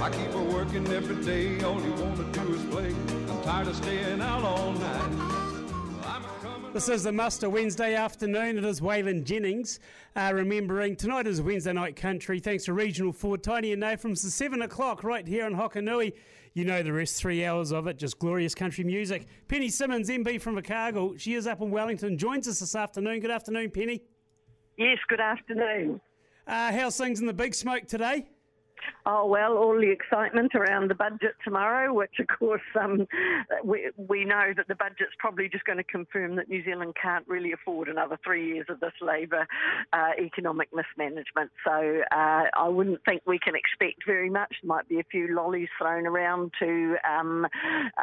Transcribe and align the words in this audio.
I 0.00 0.10
keep 0.10 0.30
her 0.30 0.42
working 0.42 0.86
every 0.92 1.24
day, 1.24 1.60
all 1.64 1.82
you 1.82 1.92
wanna 1.94 2.22
do 2.32 2.54
is 2.54 2.64
play. 2.66 2.94
I'm 3.28 3.42
tired 3.42 3.66
of 3.66 3.74
staying 3.74 4.20
out 4.20 4.44
all 4.44 4.72
night. 4.72 5.28
This 6.72 6.88
is 6.88 7.02
the 7.02 7.10
Muster 7.10 7.50
Wednesday 7.50 7.96
afternoon. 7.96 8.58
It 8.58 8.64
is 8.64 8.80
Waylon 8.80 9.24
Jennings. 9.24 9.80
Uh, 10.14 10.30
remembering 10.32 10.94
tonight 10.94 11.26
is 11.26 11.42
Wednesday 11.42 11.72
night 11.72 11.96
country. 11.96 12.38
Thanks 12.38 12.66
to 12.66 12.74
Regional 12.74 13.12
Ford, 13.12 13.42
Tiny 13.42 13.72
and 13.72 14.00
from 14.00 14.12
the 14.12 14.16
7 14.18 14.62
o'clock 14.62 15.02
right 15.02 15.26
here 15.26 15.48
in 15.48 15.54
Hokonui. 15.56 16.12
You 16.54 16.64
know 16.64 16.80
the 16.84 16.92
rest, 16.92 17.16
three 17.20 17.44
hours 17.44 17.72
of 17.72 17.88
it, 17.88 17.98
just 17.98 18.20
glorious 18.20 18.54
country 18.54 18.84
music. 18.84 19.26
Penny 19.48 19.68
Simmonds, 19.68 20.08
MP 20.08 20.40
from 20.40 20.56
Invercargill. 20.56 21.18
She 21.18 21.34
is 21.34 21.48
up 21.48 21.60
in 21.60 21.72
Wellington, 21.72 22.16
joins 22.18 22.46
us 22.46 22.60
this 22.60 22.76
afternoon. 22.76 23.18
Good 23.18 23.32
afternoon, 23.32 23.72
Penny. 23.72 24.02
Yes, 24.76 24.98
good 25.08 25.20
afternoon. 25.20 26.00
Uh, 26.46 26.70
how's 26.70 26.96
things 26.96 27.18
in 27.18 27.26
the 27.26 27.34
big 27.34 27.52
smoke 27.52 27.88
today? 27.88 28.28
Oh 29.06 29.26
well, 29.26 29.56
all 29.56 29.74
the 29.74 29.90
excitement 29.90 30.54
around 30.54 30.90
the 30.90 30.94
budget 30.94 31.34
tomorrow, 31.44 31.92
which 31.92 32.18
of 32.18 32.26
course 32.26 32.62
um, 32.80 33.06
we 33.64 33.90
we 33.96 34.24
know 34.24 34.52
that 34.56 34.68
the 34.68 34.74
budget's 34.74 35.14
probably 35.18 35.48
just 35.48 35.64
going 35.64 35.78
to 35.78 35.84
confirm 35.84 36.36
that 36.36 36.48
New 36.48 36.64
Zealand 36.64 36.94
can't 37.00 37.26
really 37.26 37.52
afford 37.52 37.88
another 37.88 38.18
three 38.24 38.46
years 38.46 38.66
of 38.68 38.80
this 38.80 38.92
Labor 39.00 39.46
uh, 39.92 40.10
economic 40.18 40.68
mismanagement. 40.74 41.50
So 41.64 42.02
uh, 42.10 42.44
I 42.54 42.68
wouldn't 42.68 43.00
think 43.04 43.22
we 43.26 43.38
can 43.38 43.54
expect 43.54 44.04
very 44.06 44.30
much. 44.30 44.54
There 44.62 44.68
might 44.68 44.88
be 44.88 45.00
a 45.00 45.04
few 45.10 45.34
lollies 45.34 45.68
thrown 45.78 46.06
around 46.06 46.52
to 46.60 46.96
um, 47.08 47.46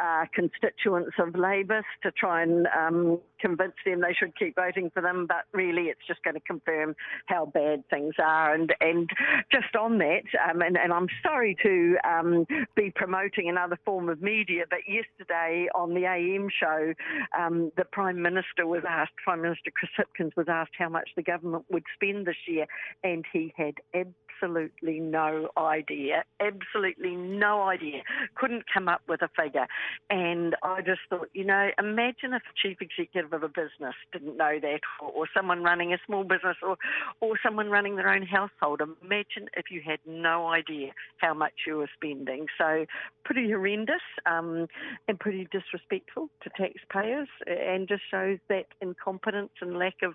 uh, 0.00 0.24
constituents 0.34 1.12
of 1.18 1.34
Labor 1.36 1.82
to 2.02 2.10
try 2.12 2.42
and 2.42 2.66
um, 2.76 3.20
convince 3.40 3.74
them 3.84 4.00
they 4.00 4.14
should 4.18 4.36
keep 4.36 4.56
voting 4.56 4.90
for 4.92 5.02
them. 5.02 5.26
But 5.26 5.44
really, 5.52 5.82
it's 5.82 6.06
just 6.06 6.22
going 6.24 6.34
to 6.34 6.40
confirm 6.40 6.94
how 7.26 7.46
bad 7.46 7.84
things 7.90 8.14
are. 8.22 8.54
And 8.54 8.74
and 8.80 9.08
just 9.52 9.74
on 9.76 9.98
that, 9.98 10.24
um, 10.48 10.62
and, 10.66 10.76
and 10.76 10.92
I'm 10.92 11.06
sorry 11.22 11.56
to 11.62 11.96
um, 12.04 12.46
be 12.74 12.92
promoting 12.94 13.48
another 13.48 13.78
form 13.84 14.08
of 14.08 14.20
media, 14.20 14.64
but 14.68 14.80
yesterday 14.88 15.68
on 15.74 15.94
the 15.94 16.04
AM 16.04 16.48
show, 16.60 16.92
um, 17.38 17.70
the 17.76 17.84
Prime 17.84 18.20
Minister 18.20 18.66
was 18.66 18.82
asked, 18.88 19.12
Prime 19.22 19.42
Minister 19.42 19.70
Chris 19.74 19.90
Hipkins 19.96 20.32
was 20.36 20.46
asked 20.48 20.72
how 20.76 20.88
much 20.88 21.08
the 21.16 21.22
government 21.22 21.64
would 21.70 21.84
spend 21.94 22.26
this 22.26 22.36
year, 22.48 22.66
and 23.04 23.24
he 23.32 23.52
had 23.56 23.74
absolutely 23.94 24.25
no 24.42 25.50
idea, 25.56 26.24
absolutely 26.40 27.16
no 27.16 27.62
idea, 27.62 28.02
couldn't 28.34 28.64
come 28.72 28.88
up 28.88 29.02
with 29.08 29.22
a 29.22 29.28
figure. 29.40 29.66
And 30.10 30.56
I 30.62 30.80
just 30.82 31.00
thought, 31.08 31.28
you 31.32 31.44
know, 31.44 31.70
imagine 31.78 32.32
if 32.34 32.42
a 32.42 32.68
chief 32.68 32.78
executive 32.80 33.32
of 33.32 33.42
a 33.42 33.48
business 33.48 33.94
didn't 34.12 34.36
know 34.36 34.58
that, 34.60 34.80
or, 35.00 35.10
or 35.10 35.28
someone 35.34 35.62
running 35.62 35.92
a 35.92 35.98
small 36.06 36.24
business, 36.24 36.56
or, 36.62 36.76
or 37.20 37.38
someone 37.42 37.70
running 37.70 37.96
their 37.96 38.08
own 38.08 38.22
household. 38.22 38.80
Imagine 38.80 39.48
if 39.56 39.70
you 39.70 39.80
had 39.84 39.98
no 40.06 40.48
idea 40.48 40.92
how 41.18 41.34
much 41.34 41.52
you 41.66 41.76
were 41.76 41.90
spending. 41.94 42.46
So, 42.58 42.86
pretty 43.24 43.50
horrendous 43.50 44.02
um, 44.26 44.68
and 45.08 45.18
pretty 45.18 45.48
disrespectful 45.50 46.28
to 46.42 46.50
taxpayers, 46.50 47.28
and 47.46 47.88
just 47.88 48.02
shows 48.10 48.38
that 48.48 48.66
incompetence 48.80 49.50
and 49.60 49.78
lack 49.78 49.96
of 50.02 50.14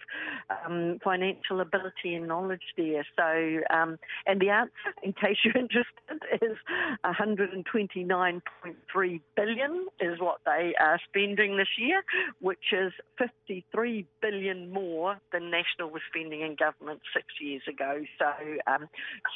um, 0.65 0.99
financial 1.03 1.59
ability 1.59 2.15
and 2.15 2.27
knowledge 2.27 2.61
there. 2.77 3.05
So, 3.17 3.61
um, 3.75 3.97
and 4.25 4.39
the 4.39 4.49
answer, 4.49 4.71
in 5.03 5.13
case 5.13 5.37
you're 5.43 5.57
interested, 5.57 5.93
is 6.41 6.57
129.3 7.05 9.21
billion 9.35 9.87
is 9.99 10.19
what 10.19 10.39
they 10.45 10.73
are 10.79 10.99
spending 11.07 11.57
this 11.57 11.67
year, 11.77 12.01
which 12.39 12.71
is 12.71 12.91
53 13.17 14.07
billion 14.21 14.71
more 14.71 15.19
than 15.31 15.51
National 15.51 15.89
was 15.89 16.01
spending 16.09 16.41
in 16.41 16.55
government 16.55 17.01
six 17.13 17.25
years 17.39 17.61
ago. 17.67 18.03
So 18.17 18.25
um, 18.67 18.89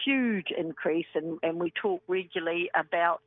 huge 0.06 0.48
increase, 0.56 1.08
and, 1.16 1.40
and 1.44 1.60
we 1.60 1.72
talk 1.82 2.02
regularly 2.08 2.70
about 2.76 3.22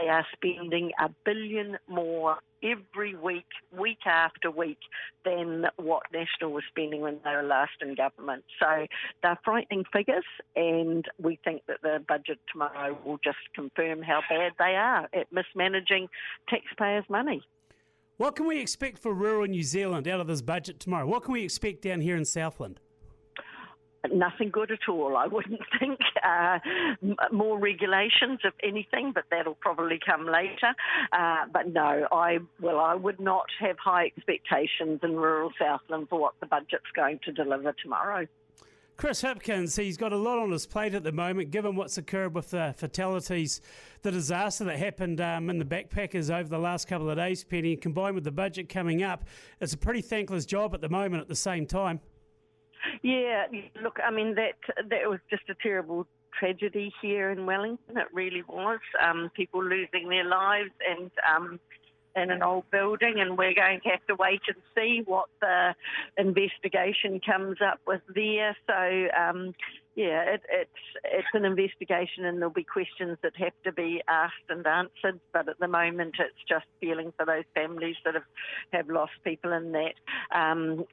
they 0.00 0.08
are 0.08 0.26
spending 0.32 0.92
a 0.98 1.10
billion 1.24 1.78
more 1.86 2.38
every 2.62 3.14
week, 3.14 3.46
week 3.76 4.06
after 4.06 4.50
week, 4.50 4.78
than 5.24 5.66
what 5.76 6.02
National 6.12 6.52
was 6.52 6.64
spending 6.68 7.00
when 7.00 7.18
they 7.24 7.34
were 7.34 7.42
last 7.42 7.72
in 7.80 7.94
government. 7.94 8.44
So 8.58 8.86
they're 9.22 9.38
frightening 9.44 9.84
figures, 9.92 10.24
and 10.56 11.04
we 11.20 11.38
think 11.44 11.62
that 11.66 11.82
the 11.82 12.02
budget 12.06 12.38
tomorrow 12.50 12.98
will 13.06 13.18
just 13.22 13.38
confirm 13.54 14.02
how 14.02 14.20
bad 14.28 14.52
they 14.58 14.74
are 14.76 15.08
at 15.12 15.32
mismanaging 15.32 16.08
taxpayers' 16.48 17.04
money. 17.08 17.42
What 18.16 18.36
can 18.36 18.46
we 18.46 18.60
expect 18.60 18.98
for 18.98 19.12
rural 19.12 19.46
New 19.46 19.62
Zealand 19.62 20.06
out 20.06 20.20
of 20.20 20.26
this 20.26 20.42
budget 20.42 20.78
tomorrow? 20.78 21.06
What 21.06 21.24
can 21.24 21.32
we 21.32 21.42
expect 21.42 21.82
down 21.82 22.00
here 22.00 22.16
in 22.16 22.24
Southland? 22.24 22.80
nothing 24.10 24.50
good 24.50 24.70
at 24.70 24.88
all, 24.88 25.16
I 25.16 25.26
wouldn't 25.26 25.60
think. 25.78 26.00
Uh, 26.22 26.58
more 27.30 27.58
regulations, 27.58 28.40
if 28.44 28.54
anything, 28.62 29.12
but 29.14 29.24
that'll 29.30 29.54
probably 29.54 29.98
come 30.04 30.26
later. 30.26 30.74
Uh, 31.12 31.44
but 31.52 31.68
no, 31.68 32.06
I 32.10 32.38
well, 32.60 32.80
I 32.80 32.94
would 32.94 33.20
not 33.20 33.46
have 33.60 33.76
high 33.78 34.06
expectations 34.06 35.00
in 35.02 35.16
rural 35.16 35.52
Southland 35.58 36.08
for 36.08 36.18
what 36.18 36.34
the 36.40 36.46
budget's 36.46 36.90
going 36.94 37.20
to 37.24 37.32
deliver 37.32 37.74
tomorrow. 37.82 38.26
Chris 38.96 39.22
Hipkins, 39.22 39.76
he's 39.76 39.96
got 39.96 40.12
a 40.12 40.16
lot 40.16 40.38
on 40.38 40.50
his 40.50 40.66
plate 40.66 40.94
at 40.94 41.02
the 41.02 41.12
moment, 41.12 41.50
given 41.50 41.74
what's 41.74 41.98
occurred 41.98 42.34
with 42.34 42.50
the 42.50 42.74
fatalities, 42.76 43.60
the 44.02 44.12
disaster 44.12 44.64
that 44.64 44.78
happened 44.78 45.20
um, 45.20 45.50
in 45.50 45.58
the 45.58 45.64
backpackers 45.64 46.32
over 46.32 46.48
the 46.48 46.58
last 46.58 46.86
couple 46.86 47.10
of 47.10 47.16
days, 47.16 47.42
Penny, 47.42 47.76
combined 47.76 48.14
with 48.14 48.24
the 48.24 48.30
budget 48.30 48.68
coming 48.68 49.02
up. 49.02 49.24
It's 49.60 49.72
a 49.72 49.78
pretty 49.78 50.02
thankless 50.02 50.46
job 50.46 50.74
at 50.74 50.80
the 50.80 50.88
moment 50.88 51.22
at 51.22 51.28
the 51.28 51.34
same 51.34 51.66
time. 51.66 52.00
Yeah, 53.02 53.46
look, 53.82 53.98
I 54.04 54.10
mean 54.10 54.34
that 54.34 54.54
that 54.76 55.08
was 55.08 55.20
just 55.30 55.44
a 55.48 55.54
terrible 55.62 56.06
tragedy 56.38 56.92
here 57.00 57.30
in 57.30 57.46
Wellington. 57.46 57.96
It 57.96 58.08
really 58.12 58.42
was. 58.48 58.80
Um, 59.02 59.30
people 59.34 59.62
losing 59.62 60.08
their 60.08 60.24
lives 60.24 60.70
and 60.88 61.10
um, 61.34 61.60
in 62.16 62.30
an 62.30 62.42
old 62.42 62.70
building, 62.70 63.14
and 63.18 63.38
we're 63.38 63.54
going 63.54 63.80
to 63.80 63.88
have 63.90 64.06
to 64.06 64.14
wait 64.14 64.42
and 64.46 64.56
see 64.74 65.02
what 65.04 65.28
the 65.40 65.74
investigation 66.16 67.20
comes 67.20 67.58
up 67.64 67.80
with 67.86 68.02
there. 68.14 68.56
So, 68.66 69.08
um, 69.18 69.54
yeah, 69.94 70.22
it, 70.22 70.42
it's 70.50 70.70
it's 71.04 71.28
an 71.34 71.44
investigation, 71.44 72.24
and 72.24 72.38
there'll 72.38 72.50
be 72.50 72.64
questions 72.64 73.18
that 73.22 73.36
have 73.36 73.52
to 73.64 73.72
be 73.72 74.02
asked 74.08 74.48
and 74.48 74.66
answered. 74.66 75.20
But 75.32 75.48
at 75.48 75.58
the 75.58 75.68
moment, 75.68 76.14
it's 76.18 76.48
just 76.48 76.64
feeling 76.80 77.12
for 77.16 77.26
those 77.26 77.44
families 77.54 77.96
that 78.04 78.14
have 78.14 78.24
have 78.72 78.88
lost 78.88 79.12
people 79.22 79.52
in 79.52 79.72
that. 79.72 79.94
Um, 80.34 80.84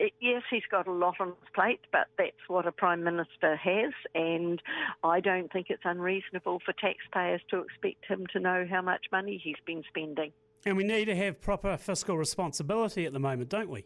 it, 0.00 0.12
yes, 0.20 0.42
he's 0.50 0.66
got 0.70 0.88
a 0.88 0.92
lot 0.92 1.20
on 1.20 1.28
his 1.28 1.48
plate, 1.54 1.80
but 1.92 2.08
that's 2.18 2.48
what 2.48 2.66
a 2.66 2.72
prime 2.72 3.04
minister 3.04 3.54
has, 3.54 3.92
and 4.14 4.60
I 5.04 5.20
don't 5.20 5.52
think 5.52 5.68
it's 5.70 5.84
unreasonable 5.84 6.60
for 6.64 6.72
taxpayers 6.72 7.42
to 7.50 7.60
expect 7.60 8.06
him 8.06 8.26
to 8.32 8.40
know 8.40 8.66
how 8.68 8.82
much 8.82 9.06
money 9.12 9.40
he's 9.42 9.54
been 9.64 9.84
spending. 9.88 10.32
And 10.64 10.76
we 10.76 10.84
need 10.84 11.04
to 11.04 11.16
have 11.16 11.40
proper 11.40 11.76
fiscal 11.76 12.16
responsibility 12.16 13.06
at 13.06 13.12
the 13.12 13.20
moment, 13.20 13.50
don't 13.50 13.70
we? 13.70 13.84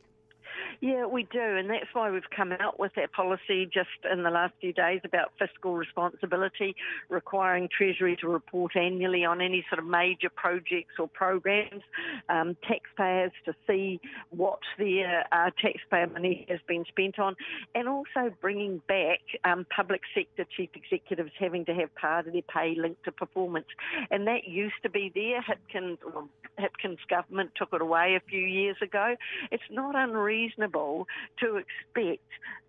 Yeah, 0.80 1.06
we 1.06 1.22
do, 1.32 1.40
and 1.40 1.70
that's 1.70 1.86
why 1.94 2.10
we've 2.10 2.28
come 2.34 2.52
out 2.52 2.78
with 2.78 2.92
that 2.96 3.12
policy 3.12 3.68
just 3.72 3.88
in 4.10 4.22
the 4.22 4.30
last 4.30 4.52
few 4.60 4.74
days 4.74 5.00
about 5.04 5.32
fiscal 5.38 5.74
responsibility, 5.74 6.76
requiring 7.08 7.68
Treasury 7.68 8.16
to 8.20 8.28
report 8.28 8.76
annually 8.76 9.24
on 9.24 9.40
any 9.40 9.64
sort 9.70 9.78
of 9.78 9.86
major 9.86 10.28
projects 10.28 10.94
or 10.98 11.08
programs, 11.08 11.82
um, 12.28 12.56
taxpayers 12.68 13.32
to 13.46 13.54
see 13.66 14.00
what 14.30 14.58
their 14.78 15.24
uh, 15.32 15.50
taxpayer 15.60 16.08
money 16.08 16.44
has 16.50 16.60
been 16.68 16.84
spent 16.88 17.18
on, 17.18 17.36
and 17.74 17.88
also 17.88 18.30
bringing 18.42 18.82
back 18.86 19.20
um, 19.44 19.66
public 19.74 20.02
sector 20.14 20.44
chief 20.56 20.70
executives 20.74 21.30
having 21.38 21.64
to 21.64 21.74
have 21.74 21.94
part 21.94 22.26
of 22.26 22.34
their 22.34 22.42
pay 22.42 22.74
linked 22.76 23.02
to 23.04 23.12
performance. 23.12 23.66
And 24.10 24.26
that 24.26 24.46
used 24.46 24.74
to 24.82 24.90
be 24.90 25.10
there. 25.14 25.40
Hipkins, 25.40 25.98
well, 26.04 26.28
Hipkins 26.58 26.98
government 27.08 27.52
took 27.56 27.70
it 27.72 27.80
away 27.80 28.14
a 28.14 28.20
few 28.28 28.40
years 28.40 28.76
ago. 28.82 29.16
It's 29.50 29.62
not 29.70 29.94
unreasonable 29.96 30.65
reasonable 30.66 31.06
to 31.40 31.56
expect 31.56 32.22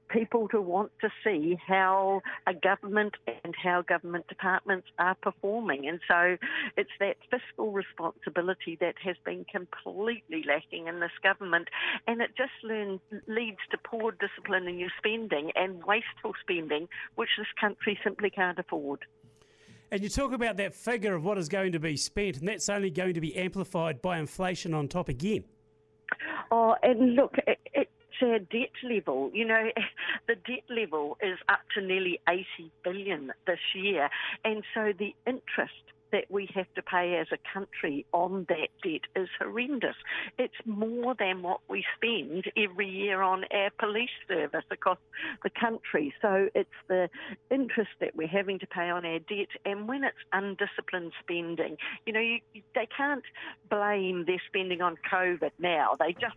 people 0.09 0.47
to 0.47 0.61
want 0.61 0.89
to 1.01 1.09
see 1.21 1.57
how 1.67 2.21
a 2.47 2.53
government 2.53 3.15
and 3.43 3.53
how 3.61 3.81
government 3.81 4.25
departments 4.29 4.87
are 4.97 5.15
performing. 5.15 5.85
And 5.85 5.99
so 6.07 6.37
it's 6.77 6.89
that 7.01 7.17
fiscal 7.29 7.73
responsibility 7.73 8.77
that 8.79 8.95
has 9.03 9.17
been 9.25 9.45
completely 9.51 10.45
lacking 10.47 10.87
in 10.87 11.01
this 11.01 11.11
government. 11.21 11.67
And 12.07 12.21
it 12.21 12.29
just 12.37 12.53
leads 12.63 13.57
to 13.71 13.77
poor 13.83 14.13
discipline 14.13 14.65
in 14.69 14.79
your 14.79 14.91
spending 14.97 15.51
and 15.55 15.83
wasteful 15.83 16.31
spending, 16.39 16.87
which 17.15 17.29
this 17.37 17.47
country 17.59 17.99
simply 18.01 18.29
can't 18.29 18.57
afford. 18.57 19.03
And 19.91 20.01
you 20.01 20.07
talk 20.07 20.31
about 20.31 20.55
that 20.57 20.73
figure 20.73 21.15
of 21.15 21.23
what 21.25 21.37
is 21.37 21.49
going 21.49 21.73
to 21.73 21.79
be 21.79 21.97
spent, 21.97 22.37
and 22.39 22.47
that's 22.47 22.69
only 22.69 22.91
going 22.91 23.13
to 23.13 23.21
be 23.21 23.35
amplified 23.35 24.01
by 24.01 24.19
inflation 24.19 24.73
on 24.73 24.87
top 24.87 25.09
again. 25.09 25.43
Oh, 26.51 26.75
and 26.81 27.15
look, 27.15 27.35
it, 27.45 27.59
it 27.73 27.89
our 28.21 28.39
debt 28.39 28.71
level. 28.83 29.31
You 29.33 29.45
know, 29.45 29.69
the 30.27 30.35
debt 30.35 30.63
level 30.69 31.17
is 31.21 31.37
up 31.49 31.59
to 31.75 31.81
nearly 31.81 32.19
80 32.27 32.45
billion 32.83 33.31
this 33.45 33.59
year, 33.75 34.09
and 34.43 34.63
so 34.73 34.91
the 34.97 35.15
interest 35.25 35.73
that 36.11 36.25
we 36.29 36.49
have 36.55 36.71
to 36.75 36.81
pay 36.81 37.17
as 37.17 37.27
a 37.31 37.37
country 37.53 38.05
on 38.11 38.45
that 38.49 38.69
debt 38.83 39.01
is 39.15 39.29
horrendous. 39.39 39.95
It's 40.37 40.55
more 40.65 41.15
than 41.15 41.41
what 41.41 41.61
we 41.69 41.83
spend 41.95 42.45
every 42.55 42.87
year 42.89 43.21
on 43.21 43.45
our 43.51 43.69
police 43.79 44.09
service 44.27 44.65
across 44.71 44.99
the 45.43 45.49
country. 45.49 46.13
So 46.21 46.49
it's 46.55 46.69
the 46.87 47.09
interest 47.49 47.91
that 47.99 48.15
we're 48.15 48.27
having 48.27 48.59
to 48.59 48.67
pay 48.67 48.89
on 48.89 49.05
our 49.05 49.19
debt, 49.19 49.49
and 49.65 49.87
when 49.87 50.03
it's 50.03 50.17
undisciplined 50.33 51.13
spending, 51.19 51.77
you 52.05 52.13
know, 52.13 52.19
you, 52.19 52.39
they 52.75 52.87
can't 52.95 53.23
blame 53.69 54.25
their 54.25 54.41
spending 54.47 54.81
on 54.81 54.95
COVID 55.11 55.51
now. 55.59 55.95
They 55.99 56.13
just 56.13 56.35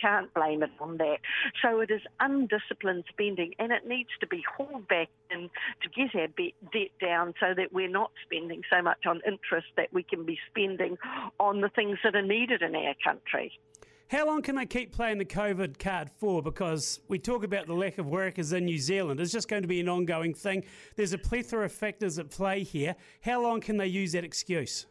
can't 0.00 0.32
blame 0.34 0.62
it 0.62 0.70
on 0.80 0.96
that. 0.98 1.18
So 1.62 1.80
it 1.80 1.90
is 1.90 2.02
undisciplined 2.20 3.04
spending, 3.08 3.54
and 3.58 3.72
it 3.72 3.86
needs 3.86 4.10
to 4.20 4.26
be 4.26 4.42
hauled 4.56 4.88
back 4.88 5.08
in 5.30 5.50
to 5.82 5.88
get 5.88 6.14
our 6.14 6.28
debt 6.28 6.90
down 7.00 7.34
so 7.40 7.54
that 7.56 7.72
we're 7.72 7.88
not 7.88 8.10
spending 8.24 8.62
so 8.72 8.82
much 8.82 9.06
on 9.06 9.20
interest 9.26 9.68
that 9.76 9.92
we 9.92 10.02
can 10.02 10.24
be 10.24 10.38
spending 10.50 10.96
on 11.40 11.60
the 11.60 11.68
things 11.68 11.98
that 12.04 12.14
are 12.14 12.22
needed 12.22 12.62
in 12.62 12.74
our 12.74 12.94
country. 13.04 13.52
How 14.08 14.24
long 14.24 14.40
can 14.40 14.54
they 14.54 14.66
keep 14.66 14.92
playing 14.92 15.18
the 15.18 15.24
COVID 15.24 15.80
card 15.80 16.10
for? 16.16 16.40
Because 16.40 17.00
we 17.08 17.18
talk 17.18 17.42
about 17.42 17.66
the 17.66 17.74
lack 17.74 17.98
of 17.98 18.06
workers 18.06 18.52
in 18.52 18.64
New 18.64 18.78
Zealand. 18.78 19.18
It's 19.18 19.32
just 19.32 19.48
going 19.48 19.62
to 19.62 19.68
be 19.68 19.80
an 19.80 19.88
ongoing 19.88 20.32
thing. 20.32 20.62
There's 20.94 21.12
a 21.12 21.18
plethora 21.18 21.64
of 21.64 21.72
factors 21.72 22.16
at 22.20 22.30
play 22.30 22.62
here. 22.62 22.94
How 23.22 23.42
long 23.42 23.60
can 23.60 23.76
they 23.78 23.88
use 23.88 24.12
that 24.12 24.22
excuse? 24.22 24.86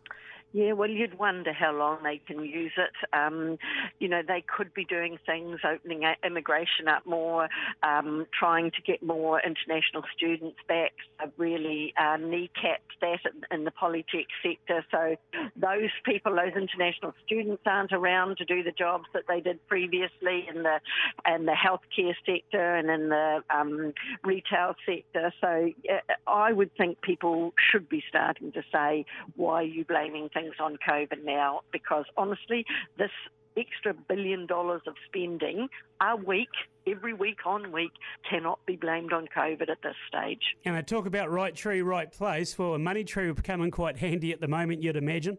Yeah, 0.56 0.72
well, 0.72 0.90
you'd 0.90 1.20
wonder 1.20 1.52
how 1.52 1.74
long 1.74 1.98
they 2.04 2.22
can 2.26 2.40
use 2.46 2.72
it. 2.78 2.94
Um, 3.12 3.58
you 4.00 4.08
know, 4.08 4.22
they 4.26 4.42
could 4.48 4.74
be 4.74 4.86
doing 4.86 5.18
things, 5.26 5.60
opening 5.70 6.04
immigration 6.26 6.88
up 6.88 7.06
more, 7.06 7.50
um, 7.84 8.26
trying 8.40 8.72
to 8.72 8.82
get 8.82 9.04
more 9.04 9.42
international 9.42 10.04
students 10.16 10.56
back, 10.66 10.94
I've 11.20 11.34
really 11.38 11.94
uh, 11.98 12.18
kneecapped 12.18 12.96
that 13.02 13.20
in 13.52 13.66
the 13.66 13.72
polytech 13.72 14.28
sector. 14.42 14.86
So 14.92 15.16
those 15.56 15.90
people, 16.06 16.36
those 16.36 16.56
international 16.56 17.14
students, 17.26 17.64
aren't 17.66 17.92
around 17.92 18.38
to 18.38 18.46
do 18.46 18.64
the 18.64 18.72
jobs 18.72 19.06
that 19.14 19.24
they 19.28 19.42
did 19.42 19.66
previously 19.68 20.48
in 20.54 20.64
the 20.64 20.80
in 21.28 21.46
the 21.46 21.54
healthcare 21.54 22.14
sector 22.26 22.76
and 22.76 22.90
in 22.90 23.10
the 23.10 23.44
um, 23.54 23.94
retail 24.24 24.76
sector. 24.86 25.34
So 25.42 25.72
uh, 25.92 26.14
I 26.30 26.52
would 26.52 26.76
think 26.78 27.02
people 27.02 27.54
should 27.72 27.90
be 27.90 28.04
starting 28.08 28.52
to 28.54 28.64
say, 28.72 29.06
"Why 29.36 29.56
are 29.56 29.64
you 29.64 29.86
blaming 29.86 30.30
things?" 30.30 30.45
Things 30.46 30.56
on 30.60 30.78
COVID 30.88 31.24
now 31.24 31.62
because 31.72 32.06
honestly, 32.18 32.66
this 32.98 33.12
extra 33.58 33.94
billion 33.94 34.46
dollars 34.46 34.82
of 34.88 34.96
spending 35.08 35.68
a 36.02 36.16
week, 36.16 36.50
every 36.88 37.14
week 37.14 37.40
on 37.46 37.72
week, 37.72 37.92
cannot 38.30 38.60
be 38.66 38.76
blamed 38.76 39.14
on 39.14 39.28
COVID 39.36 39.70
at 39.70 39.82
this 39.82 39.96
stage. 40.08 40.42
And 40.66 40.76
I 40.76 40.82
talk 40.82 41.06
about 41.06 41.32
right 41.32 41.56
tree, 41.56 41.82
right 41.82 42.12
place. 42.12 42.58
Well, 42.58 42.74
a 42.74 42.80
money 42.80 43.04
tree 43.04 43.28
will 43.28 43.36
come 43.36 43.62
in 43.62 43.72
quite 43.72 43.98
handy 43.98 44.34
at 44.34 44.42
the 44.42 44.48
moment, 44.48 44.84
you'd 44.84 44.98
imagine. 44.98 45.38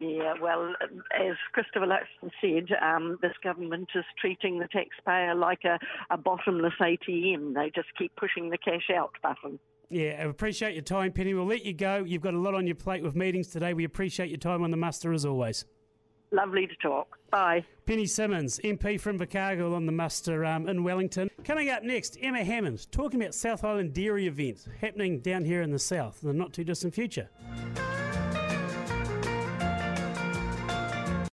Yeah, 0.00 0.34
well, 0.42 0.74
as 1.14 1.36
Christopher 1.52 1.86
Luxon 1.86 2.30
said, 2.40 2.76
um, 2.82 3.18
this 3.22 3.34
government 3.44 3.90
is 3.94 4.04
treating 4.20 4.58
the 4.58 4.66
taxpayer 4.66 5.36
like 5.36 5.60
a, 5.64 5.78
a 6.10 6.16
bottomless 6.16 6.72
ATM. 6.80 7.54
They 7.54 7.70
just 7.72 7.88
keep 7.96 8.16
pushing 8.16 8.50
the 8.50 8.58
cash 8.58 8.90
out 8.92 9.12
button. 9.22 9.60
Yeah, 9.92 10.16
I 10.20 10.22
appreciate 10.24 10.72
your 10.72 10.82
time, 10.82 11.12
Penny. 11.12 11.34
We'll 11.34 11.44
let 11.44 11.66
you 11.66 11.74
go. 11.74 12.02
You've 12.02 12.22
got 12.22 12.32
a 12.32 12.38
lot 12.38 12.54
on 12.54 12.66
your 12.66 12.76
plate 12.76 13.02
with 13.02 13.14
meetings 13.14 13.48
today. 13.48 13.74
We 13.74 13.84
appreciate 13.84 14.30
your 14.30 14.38
time 14.38 14.62
on 14.62 14.70
the 14.70 14.76
muster 14.78 15.12
as 15.12 15.26
always. 15.26 15.66
Lovely 16.30 16.66
to 16.66 16.74
talk. 16.76 17.18
Bye. 17.30 17.66
Penny 17.84 18.06
Simmonds, 18.06 18.58
MP 18.64 18.98
from 18.98 19.18
Invercargill 19.18 19.74
on 19.74 19.84
the 19.84 19.92
muster 19.92 20.46
um, 20.46 20.66
in 20.66 20.82
Wellington. 20.82 21.30
Coming 21.44 21.68
up 21.68 21.82
next, 21.82 22.16
Emma 22.22 22.42
Hammond 22.42 22.90
talking 22.90 23.20
about 23.20 23.34
South 23.34 23.64
Island 23.64 23.92
Dairy 23.92 24.26
events 24.26 24.66
happening 24.80 25.20
down 25.20 25.44
here 25.44 25.60
in 25.60 25.70
the 25.70 25.78
south 25.78 26.20
in 26.22 26.28
the 26.28 26.34
not 26.34 26.54
too 26.54 26.64
distant 26.64 26.94
future. 26.94 27.28